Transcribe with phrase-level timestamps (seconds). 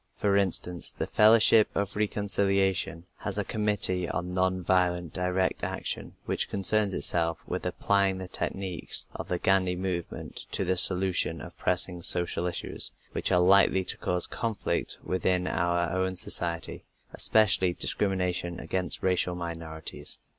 [0.17, 6.49] For instance, the Fellowship of Reconciliation has a committee on non violent direct action which
[6.49, 12.01] concerns itself with applying the techniques of the Gandhi movement to the solution of pressing
[12.01, 16.83] social issues which are likely to cause conflict within our own society,
[17.13, 20.17] especially discrimination against racial minorities.